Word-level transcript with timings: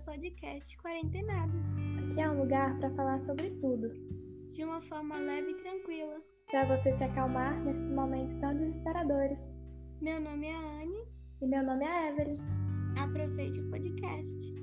podcast 0.00 0.76
Quarentenadas. 0.78 1.66
Aqui 1.98 2.20
é 2.20 2.30
um 2.30 2.40
lugar 2.40 2.78
para 2.78 2.90
falar 2.94 3.18
sobre 3.20 3.50
tudo, 3.60 3.92
de 4.52 4.64
uma 4.64 4.80
forma 4.82 5.18
leve 5.18 5.50
e 5.50 5.62
tranquila, 5.62 6.16
para 6.50 6.64
você 6.64 6.96
se 6.96 7.04
acalmar 7.04 7.58
nesses 7.64 7.90
momentos 7.90 8.34
tão 8.40 8.56
desesperadores. 8.56 9.38
Meu 10.00 10.20
nome 10.20 10.46
é 10.46 10.54
Anne. 10.54 11.04
E 11.42 11.46
meu 11.46 11.64
nome 11.64 11.84
é 11.84 12.08
Evelyn. 12.10 12.38
Aproveite 12.98 13.60
o 13.60 13.70
podcast. 13.70 14.54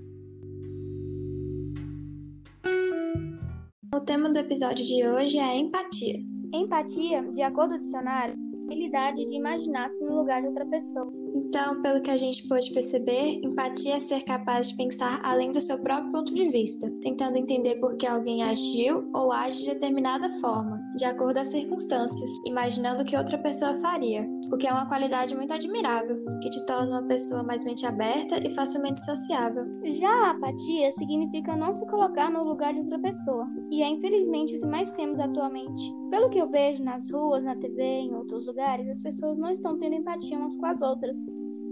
O 3.94 4.02
tema 4.02 4.32
do 4.32 4.40
episódio 4.40 4.86
de 4.86 5.08
hoje 5.08 5.40
é 5.40 5.58
empatia. 5.58 6.20
Empatia, 6.54 7.24
de 7.34 7.42
acordo 7.42 7.72
com 7.72 7.78
o 7.78 7.80
dicionário, 7.80 8.36
é 8.36 8.58
a 8.58 8.64
habilidade 8.66 9.26
de 9.26 9.36
imaginar-se 9.36 10.00
no 10.04 10.20
lugar 10.20 10.42
de 10.42 10.48
outra 10.48 10.66
pessoa 10.66 11.12
então, 11.36 11.82
pelo 11.82 12.02
que 12.02 12.12
a 12.12 12.18
gente 12.18 12.48
pôde 12.48 12.74
perceber, 12.74 13.40
empatia 13.44 13.96
é 13.96 14.00
ser 14.00 14.24
capaz 14.24 14.70
de 14.70 14.78
pensar 14.78 15.20
além 15.24 15.52
do 15.52 15.62
seu 15.62 15.82
próprio 15.82 16.12
ponto 16.12 16.34
de 16.34 16.50
vista, 16.50 16.92
tentando 17.02 17.38
entender 17.38 17.76
por 17.76 17.98
que 17.98 18.06
alguém 18.06 18.44
agiu 18.44 19.10
ou 19.14 19.32
age 19.32 19.64
de 19.64 19.74
determinada 19.74 20.30
forma, 20.40 20.80
de 20.98 21.06
acordo 21.06 21.38
às 21.38 21.50
circunstâncias, 21.50 22.30
imaginando 22.46 23.04
o 23.04 23.06
que 23.06 23.18
outra 23.18 23.38
pessoa 23.38 23.80
faria, 23.80 24.28
o 24.52 24.58
que 24.58 24.68
é 24.68 24.72
uma 24.72 24.88
qualidade 24.88 25.36
muito 25.36 25.54
admirável, 25.54 26.18
que 26.42 26.50
te 26.50 26.66
torna 26.66 27.00
uma 27.00 27.08
pessoa 27.08 27.44
mais 27.44 27.66
mente 27.66 27.86
aberta 27.86 28.38
e 28.46 28.54
facilmente 28.54 29.04
sociável. 29.04 29.64
Já 29.86 30.10
a 30.10 30.32
apatia 30.32 30.92
significa 30.94 31.56
não 31.56 31.74
se 31.74 31.86
colocar 31.88 32.30
no 32.32 32.44
lugar 32.44 32.74
de 32.74 32.80
outra 32.80 33.00
pessoa, 33.00 33.48
e 33.72 33.82
é 33.82 33.90
infelizmente 33.90 34.56
o 34.56 34.62
que 34.62 34.68
mais 34.68 34.92
temos 34.94 35.20
atualmente. 35.20 35.92
Pelo 36.10 36.30
que 36.30 36.40
eu 36.40 36.50
vejo 36.50 36.84
nas 36.84 37.10
ruas, 37.12 37.44
na 37.44 37.56
TV, 37.56 37.84
em 37.84 38.14
outros 38.14 38.48
lugares, 38.48 38.88
as 38.88 39.02
pessoas 39.02 39.38
não 39.38 39.52
estão 39.52 39.78
tendo 39.78 39.96
empatia 39.96 40.38
umas 40.38 40.56
com 40.56 40.66
as 40.66 40.82
outras, 40.82 41.18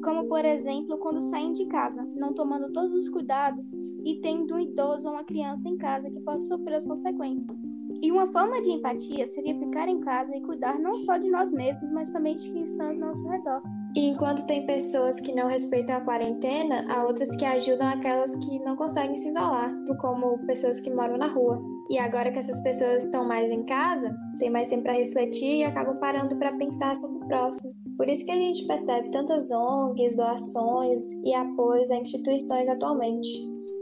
como 0.06 0.26
por 0.26 0.46
exemplo 0.46 1.00
quando 1.00 1.20
saem 1.20 1.54
de 1.54 1.66
casa, 1.66 2.08
não 2.16 2.32
tomando 2.32 2.72
todos 2.72 2.94
os 2.94 3.10
cuidados 3.10 3.74
e 4.06 4.20
tendo 4.22 4.54
um 4.54 4.60
idoso 4.60 5.08
ou 5.08 5.16
uma 5.16 5.24
criança 5.24 5.68
em 5.68 5.76
casa 5.78 6.12
que 6.12 6.20
possa 6.20 6.42
sofrer 6.42 6.76
as 6.76 6.86
consequências. 6.86 7.58
E 8.04 8.12
uma 8.12 8.28
forma 8.28 8.62
de 8.62 8.70
empatia 8.70 9.28
seria 9.28 9.58
ficar 9.58 9.88
em 9.88 10.00
casa 10.02 10.36
e 10.36 10.42
cuidar 10.42 10.78
não 10.78 10.94
só 11.00 11.18
de 11.18 11.28
nós 11.28 11.52
mesmos, 11.52 11.92
mas 11.92 12.12
também 12.12 12.36
de 12.36 12.52
quem 12.52 12.66
está 12.66 12.88
ao 12.88 12.94
nosso 12.94 13.28
redor. 13.28 13.64
E 13.96 14.10
enquanto 14.10 14.46
tem 14.46 14.68
pessoas 14.68 15.20
que 15.20 15.34
não 15.34 15.48
respeitam 15.48 15.96
a 15.96 16.02
quarentena, 16.02 16.86
há 16.88 17.04
outras 17.06 17.36
que 17.36 17.46
ajudam 17.46 17.88
aquelas 17.88 18.36
que 18.36 18.60
não 18.60 18.76
conseguem 18.76 19.16
se 19.16 19.30
isolar, 19.30 19.74
como 20.02 20.38
pessoas 20.46 20.82
que 20.82 20.94
moram 20.94 21.18
na 21.18 21.28
rua. 21.28 21.60
E 21.90 21.98
agora 21.98 22.32
que 22.32 22.38
essas 22.38 22.62
pessoas 22.62 23.06
estão 23.06 23.28
mais 23.28 23.50
em 23.50 23.64
casa, 23.66 24.16
tem 24.38 24.52
mais 24.52 24.68
tempo 24.68 24.84
para 24.84 24.94
refletir 24.94 25.62
e 25.62 25.64
acabam 25.64 25.98
parando 25.98 26.36
para 26.38 26.56
pensar 26.58 26.96
sobre 26.96 27.24
o 27.24 27.28
próximo. 27.28 27.85
Por 27.98 28.10
isso 28.10 28.26
que 28.26 28.32
a 28.32 28.36
gente 28.36 28.68
percebe 28.68 29.10
tantas 29.10 29.52
ONGs, 29.52 30.16
doações 30.16 31.02
e 31.24 31.34
apoios 31.34 31.90
a 31.92 31.98
instituições 31.98 32.68
atualmente. 32.68 33.30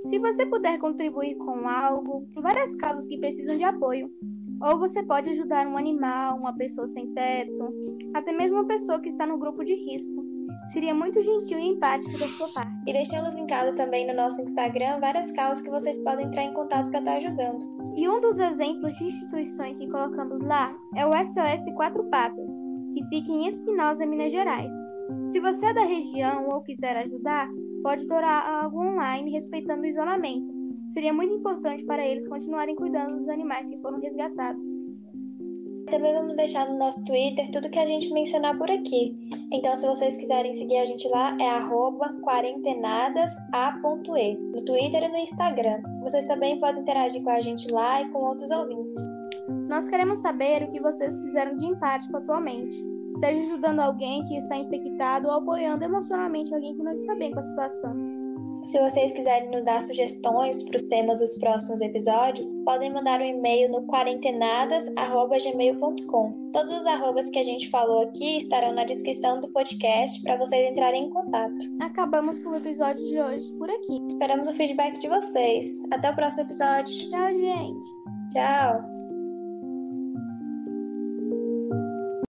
Se 0.07 0.19
você 0.19 0.45
puder 0.45 0.77
contribuir 0.79 1.35
com 1.35 1.67
algo, 1.67 2.27
tem 2.33 2.43
várias 2.43 2.75
causas 2.75 3.07
que 3.07 3.17
precisam 3.17 3.57
de 3.57 3.63
apoio. 3.63 4.11
Ou 4.61 4.79
você 4.79 5.03
pode 5.03 5.29
ajudar 5.31 5.67
um 5.67 5.77
animal, 5.77 6.37
uma 6.37 6.53
pessoa 6.55 6.87
sem 6.89 7.13
teto, 7.13 7.73
até 8.13 8.31
mesmo 8.31 8.57
uma 8.57 8.67
pessoa 8.67 8.99
que 9.01 9.09
está 9.09 9.25
no 9.25 9.37
grupo 9.37 9.63
de 9.63 9.73
risco. 9.73 10.23
Seria 10.71 10.93
muito 10.93 11.21
gentil 11.21 11.59
e 11.59 11.69
empático 11.69 12.17
da 12.17 12.27
sua 12.27 12.47
parte. 12.53 12.71
E 12.87 12.93
deixamos 12.93 13.33
linkado 13.33 13.75
também 13.75 14.07
no 14.07 14.13
nosso 14.13 14.41
Instagram 14.41 14.99
várias 14.99 15.31
causas 15.33 15.61
que 15.61 15.69
vocês 15.69 16.01
podem 16.03 16.27
entrar 16.27 16.43
em 16.43 16.53
contato 16.53 16.89
para 16.89 16.99
estar 16.99 17.17
ajudando. 17.17 17.65
E 17.97 18.07
um 18.07 18.21
dos 18.21 18.39
exemplos 18.39 18.95
de 18.95 19.05
instituições 19.05 19.77
que 19.77 19.89
colocamos 19.89 20.39
lá 20.45 20.73
é 20.95 21.05
o 21.05 21.11
SOS 21.11 21.73
Quatro 21.75 22.05
Patas, 22.05 22.51
que 22.93 23.03
fica 23.05 23.31
em 23.31 23.47
Espinosa, 23.47 24.05
Minas 24.05 24.31
Gerais. 24.31 24.71
Se 25.27 25.39
você 25.39 25.65
é 25.65 25.73
da 25.73 25.85
região 25.85 26.47
ou 26.49 26.61
quiser 26.61 26.95
ajudar, 26.97 27.49
pode 27.81 28.05
doar 28.07 28.63
algo 28.63 28.79
online 28.79 29.31
respeitando 29.31 29.81
o 29.81 29.85
isolamento. 29.85 30.53
Seria 30.89 31.13
muito 31.13 31.33
importante 31.33 31.83
para 31.85 32.05
eles 32.05 32.27
continuarem 32.27 32.75
cuidando 32.75 33.17
dos 33.17 33.29
animais 33.29 33.69
que 33.69 33.77
foram 33.79 33.99
resgatados. 33.99 34.69
Também 35.89 36.13
vamos 36.13 36.35
deixar 36.35 36.69
no 36.69 36.77
nosso 36.77 37.03
Twitter 37.05 37.49
tudo 37.51 37.69
que 37.69 37.77
a 37.77 37.85
gente 37.85 38.11
mencionar 38.13 38.57
por 38.57 38.71
aqui. 38.71 39.15
Então, 39.51 39.75
se 39.75 39.85
vocês 39.85 40.15
quiserem 40.17 40.53
seguir 40.53 40.77
a 40.77 40.85
gente 40.85 41.07
lá, 41.09 41.37
é 41.39 41.49
quarentenadasa.e, 42.23 44.35
no 44.35 44.65
Twitter 44.65 45.03
e 45.03 45.09
no 45.09 45.17
Instagram. 45.17 45.83
Vocês 46.01 46.25
também 46.25 46.59
podem 46.59 46.81
interagir 46.81 47.21
com 47.23 47.29
a 47.29 47.41
gente 47.41 47.71
lá 47.71 48.01
e 48.01 48.09
com 48.09 48.17
outros 48.19 48.49
ouvintes. 48.49 49.05
Nós 49.67 49.87
queremos 49.87 50.21
saber 50.21 50.63
o 50.63 50.71
que 50.71 50.79
vocês 50.79 51.21
fizeram 51.21 51.57
de 51.57 51.65
empático 51.65 52.17
atualmente, 52.17 52.83
seja 53.19 53.45
ajudando 53.45 53.79
alguém 53.79 54.25
que 54.27 54.37
está 54.37 54.57
infectado 54.57 55.27
ou 55.27 55.33
apoiando 55.33 55.83
emocionalmente 55.83 56.53
alguém 56.53 56.75
que 56.75 56.83
não 56.83 56.93
está 56.93 57.15
bem 57.15 57.31
com 57.31 57.39
a 57.39 57.43
situação. 57.43 58.23
Se 58.63 58.79
vocês 58.79 59.11
quiserem 59.11 59.51
nos 59.51 59.65
dar 59.65 59.81
sugestões 59.81 60.63
para 60.63 60.77
os 60.77 60.83
temas 60.83 61.19
dos 61.19 61.37
próximos 61.37 61.81
episódios, 61.81 62.53
podem 62.63 62.93
mandar 62.93 63.19
um 63.19 63.25
e-mail 63.25 63.69
no 63.71 63.85
quarentenadas@gmail.com. 63.87 66.51
Todos 66.53 66.71
os 66.71 66.85
arrobas 66.85 67.29
que 67.29 67.39
a 67.39 67.43
gente 67.43 67.69
falou 67.69 68.03
aqui 68.03 68.37
estarão 68.37 68.71
na 68.73 68.85
descrição 68.85 69.41
do 69.41 69.51
podcast 69.51 70.21
para 70.21 70.37
vocês 70.37 70.69
entrarem 70.69 71.07
em 71.07 71.09
contato. 71.09 71.57
Acabamos 71.81 72.37
com 72.37 72.51
o 72.51 72.55
episódio 72.55 73.03
de 73.03 73.19
hoje 73.19 73.51
por 73.53 73.69
aqui. 73.69 74.01
Esperamos 74.07 74.47
o 74.47 74.53
feedback 74.53 74.97
de 74.99 75.09
vocês. 75.09 75.83
Até 75.91 76.11
o 76.11 76.15
próximo 76.15 76.45
episódio. 76.45 77.09
Tchau, 77.09 77.33
gente. 77.33 77.85
Tchau. 78.31 78.92